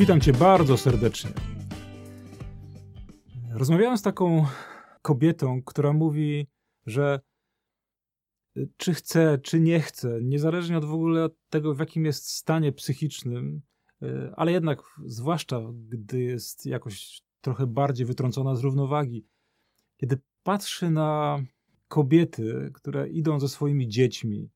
Witam 0.00 0.20
Cię 0.20 0.32
bardzo 0.32 0.76
serdecznie. 0.76 1.30
Rozmawiałem 3.52 3.98
z 3.98 4.02
taką 4.02 4.46
kobietą, 5.02 5.62
która 5.62 5.92
mówi, 5.92 6.46
że 6.86 7.20
czy 8.76 8.94
chce, 8.94 9.38
czy 9.38 9.60
nie 9.60 9.80
chce, 9.80 10.18
niezależnie 10.22 10.78
od 10.78 10.84
w 10.84 10.92
ogóle 10.92 11.24
od 11.24 11.34
tego, 11.48 11.74
w 11.74 11.78
jakim 11.78 12.04
jest 12.04 12.30
stanie 12.30 12.72
psychicznym, 12.72 13.62
ale 14.36 14.52
jednak, 14.52 14.82
zwłaszcza 15.06 15.60
gdy 15.88 16.20
jest 16.20 16.66
jakoś 16.66 17.22
trochę 17.40 17.66
bardziej 17.66 18.06
wytrącona 18.06 18.54
z 18.54 18.60
równowagi, 18.60 19.26
kiedy 19.96 20.18
patrzy 20.42 20.90
na 20.90 21.42
kobiety, 21.88 22.70
które 22.74 23.08
idą 23.08 23.40
ze 23.40 23.48
swoimi 23.48 23.88
dziećmi, 23.88 24.50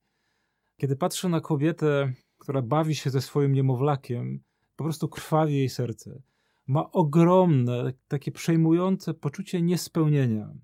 kiedy 0.76 0.96
patrzy 0.96 1.28
na 1.28 1.40
kobietę, 1.40 2.12
która 2.38 2.62
bawi 2.62 2.94
się 2.94 3.10
ze 3.10 3.20
swoim 3.20 3.52
niemowlakiem, 3.52 4.42
po 4.76 4.84
prostu 4.84 5.08
krwawi 5.08 5.54
jej 5.56 5.68
serce. 5.68 6.22
Ma 6.66 6.92
ogromne, 6.92 7.92
takie 8.08 8.32
przejmujące 8.32 9.14
poczucie 9.14 9.62
niespełnienia, 9.62 10.54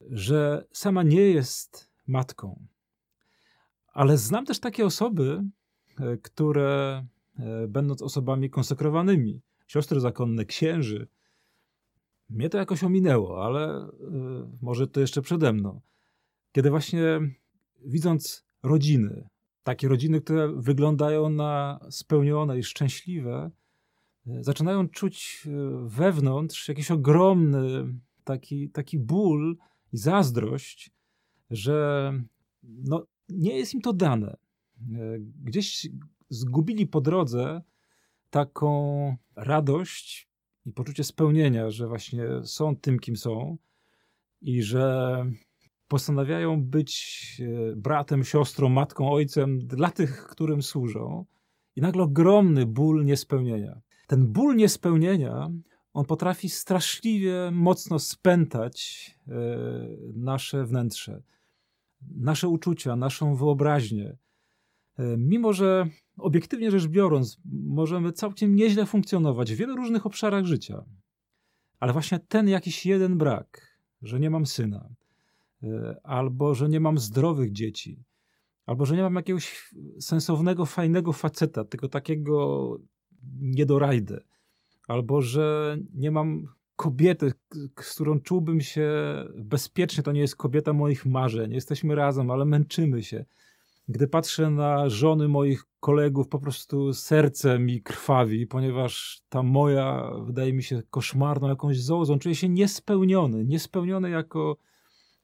że 0.00 0.66
sama 0.72 1.02
nie 1.02 1.20
jest 1.20 1.90
matką. 2.06 2.66
Ale 3.92 4.18
znam 4.18 4.46
też 4.46 4.60
takie 4.60 4.86
osoby, 4.86 5.42
e, 6.00 6.16
które, 6.16 7.06
e, 7.38 7.68
będąc 7.68 8.02
osobami 8.02 8.50
konsekrowanymi, 8.50 9.40
siostry 9.66 10.00
zakonne, 10.00 10.44
księży, 10.44 11.08
mnie 12.30 12.48
to 12.48 12.58
jakoś 12.58 12.84
ominęło, 12.84 13.44
ale 13.44 13.88
y, 13.88 13.88
może 14.62 14.86
to 14.86 15.00
jeszcze 15.00 15.22
przede 15.22 15.52
mną. 15.52 15.80
Kiedy 16.52 16.70
właśnie 16.70 17.20
widząc 17.84 18.46
rodziny, 18.62 19.28
takie 19.70 19.88
rodziny, 19.88 20.20
które 20.20 20.52
wyglądają 20.56 21.28
na 21.28 21.80
spełnione 21.90 22.58
i 22.58 22.62
szczęśliwe, 22.62 23.50
y, 24.26 24.44
zaczynają 24.44 24.88
czuć 24.88 25.42
y, 25.46 25.50
wewnątrz 25.88 26.68
jakiś 26.68 26.90
ogromny 26.90 27.94
taki, 28.24 28.70
taki 28.70 28.98
ból 28.98 29.56
i 29.92 29.96
zazdrość, 29.96 30.90
że 31.50 32.12
no, 32.62 33.06
nie 33.28 33.58
jest 33.58 33.74
im 33.74 33.80
to 33.80 33.92
dane. 33.92 34.36
Gdzieś 35.44 35.88
zgubili 36.28 36.86
po 36.86 37.00
drodze 37.00 37.62
taką 38.30 39.16
radość 39.36 40.28
i 40.66 40.72
poczucie 40.72 41.04
spełnienia, 41.04 41.70
że 41.70 41.88
właśnie 41.88 42.24
są 42.44 42.76
tym, 42.76 42.98
kim 42.98 43.16
są 43.16 43.56
i 44.40 44.62
że 44.62 45.24
postanawiają 45.90 46.62
być 46.62 46.92
e, 47.72 47.76
bratem, 47.76 48.24
siostrą, 48.24 48.68
matką, 48.68 49.12
ojcem 49.12 49.58
dla 49.58 49.90
tych, 49.90 50.26
którym 50.26 50.62
służą. 50.62 51.24
I 51.76 51.80
nagle 51.80 52.02
ogromny 52.02 52.66
ból 52.66 53.04
niespełnienia. 53.04 53.80
Ten 54.06 54.26
ból 54.26 54.56
niespełnienia, 54.56 55.50
on 55.92 56.04
potrafi 56.04 56.48
straszliwie 56.48 57.50
mocno 57.52 57.98
spętać 57.98 59.06
e, 59.28 59.32
nasze 60.14 60.64
wnętrze, 60.64 61.22
nasze 62.16 62.48
uczucia, 62.48 62.96
naszą 62.96 63.34
wyobraźnię. 63.34 64.16
E, 64.98 65.16
mimo, 65.16 65.52
że 65.52 65.86
obiektywnie 66.18 66.70
rzecz 66.70 66.86
biorąc, 66.86 67.40
możemy 67.52 68.12
całkiem 68.12 68.54
nieźle 68.54 68.86
funkcjonować 68.86 69.52
w 69.52 69.56
wielu 69.56 69.76
różnych 69.76 70.06
obszarach 70.06 70.44
życia. 70.44 70.84
Ale 71.80 71.92
właśnie 71.92 72.18
ten 72.18 72.48
jakiś 72.48 72.86
jeden 72.86 73.18
brak, 73.18 73.78
że 74.02 74.20
nie 74.20 74.30
mam 74.30 74.46
syna, 74.46 74.88
albo 76.02 76.54
że 76.54 76.68
nie 76.68 76.80
mam 76.80 76.98
zdrowych 76.98 77.52
dzieci, 77.52 78.04
albo 78.66 78.86
że 78.86 78.96
nie 78.96 79.02
mam 79.02 79.14
jakiegoś 79.14 79.74
sensownego, 80.00 80.66
fajnego 80.66 81.12
faceta, 81.12 81.64
tylko 81.64 81.88
takiego 81.88 82.76
niedorajdę, 83.40 84.20
albo 84.88 85.22
że 85.22 85.78
nie 85.94 86.10
mam 86.10 86.46
kobiety, 86.76 87.32
z 87.80 87.94
którą 87.94 88.20
czułbym 88.20 88.60
się 88.60 88.90
bezpiecznie, 89.36 90.02
to 90.02 90.12
nie 90.12 90.20
jest 90.20 90.36
kobieta 90.36 90.72
moich 90.72 91.06
marzeń, 91.06 91.52
jesteśmy 91.52 91.94
razem, 91.94 92.30
ale 92.30 92.44
męczymy 92.44 93.02
się. 93.02 93.24
Gdy 93.88 94.08
patrzę 94.08 94.50
na 94.50 94.88
żony 94.88 95.28
moich 95.28 95.64
kolegów, 95.80 96.28
po 96.28 96.38
prostu 96.38 96.92
serce 96.92 97.58
mi 97.58 97.82
krwawi, 97.82 98.46
ponieważ 98.46 99.22
ta 99.28 99.42
moja 99.42 100.10
wydaje 100.24 100.52
mi 100.52 100.62
się 100.62 100.82
koszmarną 100.90 101.48
jakąś 101.48 101.80
zołzą. 101.80 102.18
Czuję 102.18 102.34
się 102.34 102.48
niespełniony, 102.48 103.44
niespełniony 103.44 104.10
jako, 104.10 104.56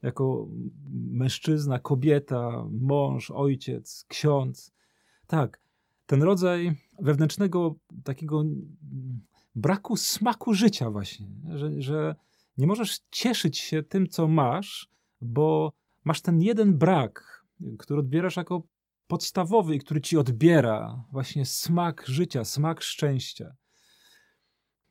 jako 0.06 0.49
mężczyzna, 0.93 1.78
kobieta, 1.78 2.65
mąż, 2.81 3.31
ojciec, 3.31 4.05
ksiądz. 4.09 4.72
Tak, 5.27 5.61
ten 6.06 6.22
rodzaj 6.22 6.77
wewnętrznego 6.99 7.75
takiego 8.05 8.45
braku 9.55 9.97
smaku 9.97 10.55
życia 10.55 10.91
właśnie, 10.91 11.27
że, 11.55 11.83
że 11.83 12.16
nie 12.59 12.66
możesz 12.66 13.00
cieszyć 13.11 13.59
się 13.59 13.83
tym, 13.83 14.09
co 14.09 14.28
masz, 14.28 14.89
bo 15.21 15.72
masz 16.05 16.21
ten 16.21 16.43
jeden 16.43 16.78
brak, 16.78 17.45
który 17.78 18.00
odbierasz 18.00 18.37
jako 18.37 18.62
podstawowy 19.06 19.75
i 19.75 19.78
który 19.78 20.00
ci 20.00 20.19
odbiera 20.19 21.05
właśnie 21.12 21.47
smak 21.47 22.05
życia, 22.06 22.45
smak 22.45 22.83
szczęścia. 22.83 23.56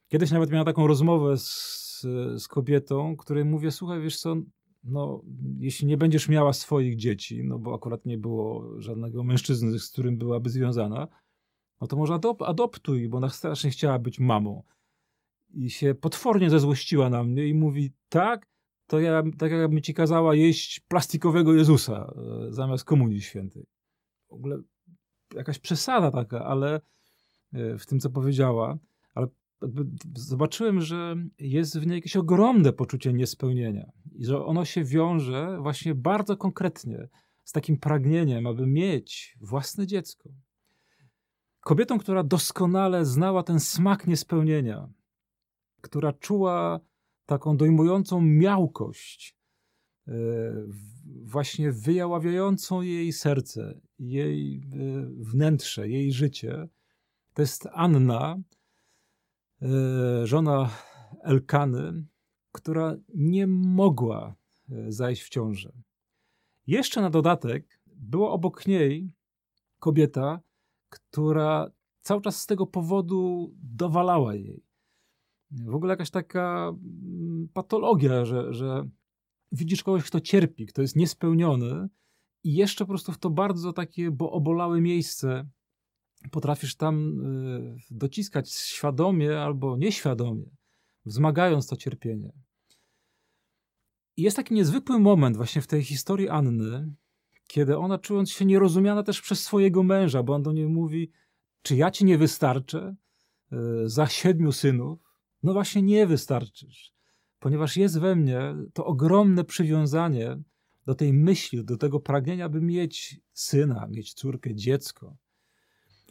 Kiedyś 0.07 0.31
nawet 0.31 0.51
miałem 0.51 0.65
taką 0.65 0.87
rozmowę 0.87 1.37
z, 1.37 2.01
z 2.37 2.47
kobietą, 2.47 3.17
której 3.17 3.45
mówię, 3.45 3.71
słuchaj, 3.71 4.01
wiesz 4.01 4.19
co, 4.19 4.35
no, 4.85 5.21
jeśli 5.59 5.87
nie 5.87 5.97
będziesz 5.97 6.29
miała 6.29 6.53
swoich 6.53 6.95
dzieci, 6.95 7.43
no 7.43 7.59
bo 7.59 7.75
akurat 7.75 8.05
nie 8.05 8.17
było 8.17 8.81
żadnego 8.81 9.23
mężczyzny, 9.23 9.79
z 9.79 9.91
którym 9.91 10.17
byłaby 10.17 10.49
związana, 10.49 11.07
no 11.81 11.87
to 11.87 11.95
może 11.95 12.13
adop 12.13 12.41
adoptuj, 12.41 13.09
bo 13.09 13.17
ona 13.17 13.29
strasznie 13.29 13.69
chciała 13.69 13.99
być 13.99 14.19
mamą. 14.19 14.63
I 15.53 15.69
się 15.69 15.95
potwornie 15.95 16.49
zezłościła 16.49 17.09
na 17.09 17.23
mnie 17.23 17.47
i 17.47 17.53
mówi, 17.53 17.91
tak, 18.09 18.47
to 18.87 18.99
ja, 18.99 19.23
tak 19.37 19.51
jakbym 19.51 19.81
ci 19.81 19.93
kazała 19.93 20.35
jeść 20.35 20.79
plastikowego 20.79 21.53
Jezusa 21.53 22.13
e, 22.17 22.51
zamiast 22.53 22.83
komunii 22.83 23.21
świętej. 23.21 23.65
W 24.29 24.33
ogóle 24.33 24.61
jakaś 25.35 25.59
przesada 25.59 26.11
taka, 26.11 26.45
ale 26.45 26.81
e, 27.53 27.77
w 27.77 27.85
tym, 27.85 27.99
co 27.99 28.09
powiedziała, 28.09 28.77
zobaczyłem, 30.15 30.81
że 30.81 31.15
jest 31.39 31.79
w 31.79 31.87
niej 31.87 31.95
jakieś 31.95 32.15
ogromne 32.15 32.73
poczucie 32.73 33.13
niespełnienia 33.13 33.91
i 34.15 34.25
że 34.25 34.45
ono 34.45 34.65
się 34.65 34.83
wiąże 34.83 35.57
właśnie 35.61 35.95
bardzo 35.95 36.37
konkretnie 36.37 37.09
z 37.43 37.51
takim 37.51 37.77
pragnieniem, 37.77 38.47
aby 38.47 38.67
mieć 38.67 39.37
własne 39.41 39.87
dziecko. 39.87 40.29
Kobietą, 41.59 41.99
która 41.99 42.23
doskonale 42.23 43.05
znała 43.05 43.43
ten 43.43 43.59
smak 43.59 44.07
niespełnienia, 44.07 44.89
która 45.81 46.13
czuła 46.13 46.79
taką 47.25 47.57
dojmującą 47.57 48.21
miałkość, 48.21 49.37
e, 50.07 50.13
właśnie 51.23 51.71
wyjaławiającą 51.71 52.81
jej 52.81 53.13
serce, 53.13 53.81
jej 53.99 54.57
e, 54.57 54.61
wnętrze, 55.19 55.89
jej 55.89 56.11
życie. 56.11 56.67
To 57.33 57.41
jest 57.41 57.67
Anna, 57.73 58.37
żona 60.23 60.69
Elkany, 61.23 62.05
która 62.51 62.95
nie 63.13 63.47
mogła 63.47 64.35
zajść 64.87 65.23
w 65.23 65.29
ciążę. 65.29 65.71
Jeszcze 66.67 67.01
na 67.01 67.09
dodatek 67.09 67.79
była 67.87 68.31
obok 68.31 68.67
niej 68.67 69.11
kobieta, 69.79 70.39
która 70.89 71.71
cały 72.01 72.21
czas 72.21 72.41
z 72.41 72.45
tego 72.45 72.67
powodu 72.67 73.51
dowalała 73.57 74.35
jej 74.35 74.65
w 75.51 75.75
ogóle 75.75 75.93
jakaś 75.93 76.09
taka 76.09 76.67
mm, 76.67 77.47
patologia, 77.53 78.25
że, 78.25 78.53
że 78.53 78.89
widzisz 79.51 79.83
kogoś, 79.83 80.03
kto 80.03 80.21
cierpi, 80.21 80.65
kto 80.65 80.81
jest 80.81 80.95
niespełniony 80.95 81.89
i 82.43 82.53
jeszcze 82.53 82.85
po 82.85 82.89
prostu 82.89 83.11
w 83.11 83.17
to 83.17 83.29
bardzo 83.29 83.73
takie 83.73 84.11
bo 84.11 84.31
obolałe 84.31 84.81
miejsce 84.81 85.49
potrafisz 86.31 86.75
tam 86.75 87.19
y, 87.19 87.77
dociskać 87.91 88.53
świadomie 88.53 89.39
albo 89.39 89.77
nieświadomie, 89.77 90.49
wzmagając 91.05 91.67
to 91.67 91.75
cierpienie. 91.75 92.31
I 94.17 94.21
jest 94.21 94.37
taki 94.37 94.53
niezwykły 94.53 94.99
moment 94.99 95.37
właśnie 95.37 95.61
w 95.61 95.67
tej 95.67 95.83
historii 95.83 96.29
Anny, 96.29 96.93
kiedy 97.47 97.77
ona 97.77 97.97
czując 97.97 98.31
się 98.31 98.45
nierozumiana 98.45 99.03
też 99.03 99.21
przez 99.21 99.43
swojego 99.43 99.83
męża, 99.83 100.23
bo 100.23 100.33
on 100.33 100.43
do 100.43 100.51
niej 100.51 100.67
mówi, 100.67 101.11
czy 101.61 101.75
ja 101.75 101.91
ci 101.91 102.05
nie 102.05 102.17
wystarczę 102.17 102.95
y, 103.53 103.89
za 103.89 104.07
siedmiu 104.07 104.51
synów? 104.51 104.99
No 105.43 105.53
właśnie 105.53 105.81
nie 105.81 106.07
wystarczysz, 106.07 106.93
ponieważ 107.39 107.77
jest 107.77 107.99
we 107.99 108.15
mnie 108.15 108.55
to 108.73 108.85
ogromne 108.85 109.43
przywiązanie 109.43 110.37
do 110.85 110.95
tej 110.95 111.13
myśli, 111.13 111.65
do 111.65 111.77
tego 111.77 111.99
pragnienia, 111.99 112.49
by 112.49 112.61
mieć 112.61 113.21
syna, 113.33 113.87
mieć 113.91 114.13
córkę, 114.13 114.55
dziecko. 114.55 115.17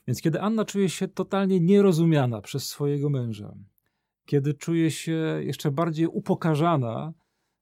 Więc 0.06 0.20
kiedy 0.20 0.40
Anna 0.40 0.64
czuje 0.64 0.88
się 0.88 1.08
totalnie 1.08 1.60
nierozumiana 1.60 2.40
przez 2.40 2.68
swojego 2.68 3.10
męża, 3.10 3.54
kiedy 4.26 4.54
czuje 4.54 4.90
się 4.90 5.40
jeszcze 5.40 5.70
bardziej 5.70 6.06
upokarzana 6.06 7.12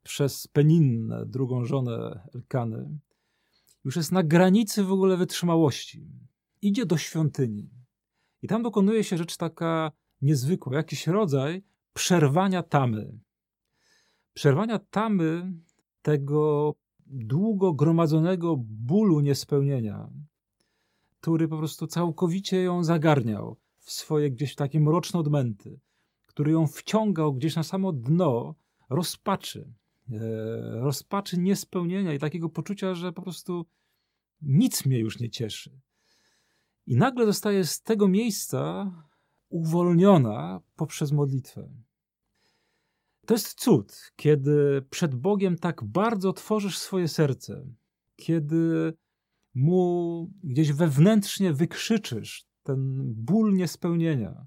przez 0.03 0.49
Peninnę, 0.49 1.27
drugą 1.27 1.65
żonę 1.65 2.29
Elkany, 2.35 2.99
już 3.85 3.97
jest 3.97 4.13
na 4.13 4.23
granicy 4.23 4.85
w 4.85 4.93
ogóle 4.93 5.17
wytrzymałości. 5.17 6.09
Idzie 6.63 6.87
do 6.87 6.97
świątyni 6.97 7.71
I 8.43 8.49
tam 8.49 8.63
dokonuje 8.63 9.05
się 9.05 9.17
rzecz 9.17 9.37
taka 9.37 9.93
niezwykła, 10.23 10.77
jakiś 10.77 11.07
rodzaj 11.07 11.63
przerwania 11.95 12.63
tamy. 12.63 13.19
Przerwania 14.35 14.79
tamy 14.79 15.53
tego 16.03 16.75
długo 17.07 17.73
gromadzonego 17.73 18.57
bólu 18.59 19.21
niespełnienia, 19.21 20.11
który 21.23 21.49
po 21.49 21.59
prostu 21.59 21.87
całkowicie 21.87 22.63
ją 22.63 22.85
zagarniał 22.85 23.57
w 23.79 23.93
swoje 23.93 24.31
gdzieś 24.31 24.55
takie 24.55 24.81
mroczne 24.81 25.21
odmęty, 25.21 25.81
który 26.27 26.53
ją 26.53 26.67
wciągał 26.67 27.35
gdzieś 27.35 27.57
na 27.57 27.63
samo 27.63 27.93
dno 27.93 28.55
rozpaczy, 28.91 29.73
e, 30.13 30.19
rozpaczy 30.81 31.39
niespełnienia 31.39 32.13
i 32.13 32.19
takiego 32.19 32.49
poczucia, 32.49 32.95
że 32.95 33.13
po 33.13 33.23
prostu 33.23 33.67
nic 34.41 34.87
mnie 34.87 34.99
już 34.99 35.21
nie 35.21 35.31
cieszy. 35.31 35.81
I 36.87 36.97
nagle 36.97 37.27
zostaje 37.27 37.65
z 37.65 37.83
tego 37.83 38.09
miejsca 38.09 38.93
uwolniona 39.49 40.61
poprzez 40.77 41.13
modlitwę. 41.13 41.69
To 43.27 43.35
jest 43.35 43.61
cud, 43.61 44.13
kiedy 44.17 44.83
przed 44.91 45.15
Bogiem 45.15 45.59
tak 45.59 45.85
bardzo 45.85 46.33
tworzysz 46.33 46.79
swoje 46.79 47.09
serce, 47.09 47.67
kiedy 48.17 48.93
mu 49.55 50.31
gdzieś 50.45 50.73
wewnętrznie 50.73 51.53
wykrzyczysz 51.53 52.47
ten 52.63 53.03
ból 53.15 53.55
niespełnienia, 53.55 54.47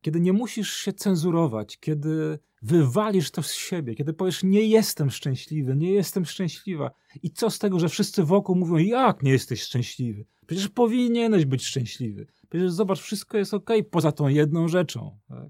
kiedy 0.00 0.20
nie 0.20 0.32
musisz 0.32 0.72
się 0.76 0.92
cenzurować, 0.92 1.78
kiedy 1.78 2.38
wywalisz 2.62 3.30
to 3.30 3.42
z 3.42 3.52
siebie, 3.52 3.94
kiedy 3.94 4.12
powiesz: 4.12 4.42
Nie 4.42 4.60
jestem 4.60 5.10
szczęśliwy, 5.10 5.76
nie 5.76 5.92
jestem 5.92 6.24
szczęśliwa. 6.24 6.90
I 7.22 7.30
co 7.30 7.50
z 7.50 7.58
tego, 7.58 7.78
że 7.78 7.88
wszyscy 7.88 8.24
wokół 8.24 8.56
mówią: 8.56 8.76
Jak 8.76 9.22
nie 9.22 9.32
jesteś 9.32 9.62
szczęśliwy? 9.62 10.24
Przecież 10.46 10.68
powinieneś 10.68 11.44
być 11.44 11.64
szczęśliwy. 11.64 12.26
Przecież 12.48 12.72
zobacz, 12.72 13.00
wszystko 13.00 13.38
jest 13.38 13.54
ok, 13.54 13.70
poza 13.90 14.12
tą 14.12 14.28
jedną 14.28 14.68
rzeczą. 14.68 15.18
Tak? 15.28 15.48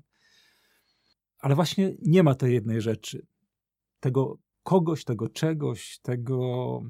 Ale 1.38 1.54
właśnie 1.54 1.96
nie 2.02 2.22
ma 2.22 2.34
tej 2.34 2.54
jednej 2.54 2.80
rzeczy. 2.80 3.26
Tego 4.00 4.38
kogoś, 4.62 5.04
tego 5.04 5.28
czegoś, 5.28 5.98
tego 6.02 6.80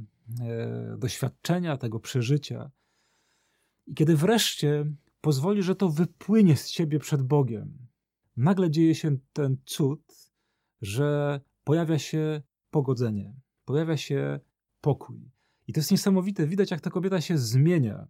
doświadczenia, 0.99 1.77
tego 1.77 2.01
przeżycia. 2.01 2.71
I 3.87 3.95
kiedy 3.95 4.17
wreszcie 4.17 4.87
pozwoli, 5.21 5.63
że 5.63 5.75
to 5.75 5.89
wypłynie 5.89 6.57
z 6.57 6.71
ciebie 6.71 6.99
przed 6.99 7.23
Bogiem, 7.23 7.79
nagle 8.37 8.71
dzieje 8.71 8.95
się 8.95 9.17
ten 9.33 9.57
cud, 9.65 10.33
że 10.83 11.41
pojawia 11.65 11.99
się 11.99 12.43
pogodzenie, 12.71 13.35
pojawia 13.65 13.97
się 13.97 14.41
pokój. 14.81 15.31
I 15.67 15.73
to 15.73 15.81
jest 15.81 15.91
niesamowite. 15.91 16.47
Widać, 16.47 16.71
jak 16.71 16.81
ta 16.81 16.91
kobieta 16.91 17.21
się 17.21 17.39
zmienia. 17.39 18.07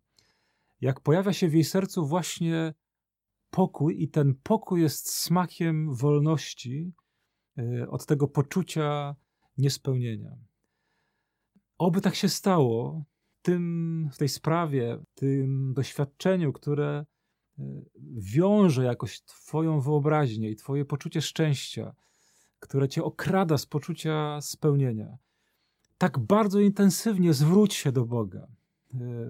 Jak 0.80 1.00
pojawia 1.00 1.32
się 1.32 1.48
w 1.48 1.54
jej 1.54 1.64
sercu 1.64 2.06
właśnie 2.06 2.74
pokój, 3.50 4.02
i 4.02 4.08
ten 4.08 4.34
pokój 4.34 4.82
jest 4.82 5.10
smakiem 5.10 5.94
wolności 5.94 6.92
e, 7.58 7.88
od 7.88 8.06
tego 8.06 8.28
poczucia 8.28 9.16
niespełnienia. 9.58 10.36
Oby 11.78 12.00
tak 12.00 12.14
się 12.14 12.28
stało 12.28 13.04
tym, 13.42 14.08
w 14.12 14.18
tej 14.18 14.28
sprawie, 14.28 14.98
tym 15.14 15.74
doświadczeniu, 15.74 16.52
które 16.52 17.06
e, 17.58 17.64
wiąże 18.16 18.84
jakoś 18.84 19.22
Twoją 19.22 19.80
wyobraźnię 19.80 20.50
i 20.50 20.56
Twoje 20.56 20.84
poczucie 20.84 21.22
szczęścia, 21.22 21.94
które 22.60 22.88
Cię 22.88 23.04
okrada 23.04 23.58
z 23.58 23.66
poczucia 23.66 24.40
spełnienia. 24.40 25.16
Tak 25.98 26.18
bardzo 26.18 26.60
intensywnie 26.60 27.34
zwróć 27.34 27.74
się 27.74 27.92
do 27.92 28.04
Boga. 28.04 28.40
E, 28.40 28.46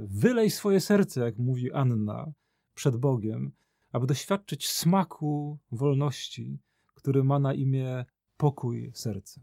wylej 0.06 0.50
swoje 0.50 0.80
serce, 0.80 1.20
jak 1.20 1.38
mówi 1.38 1.72
Anna, 1.72 2.32
przed 2.74 2.96
Bogiem, 2.96 3.52
aby 3.92 4.06
doświadczyć 4.06 4.68
smaku 4.68 5.58
wolności, 5.72 6.58
który 6.94 7.24
ma 7.24 7.38
na 7.38 7.54
imię 7.54 8.04
pokój 8.36 8.90
serca. 8.94 9.40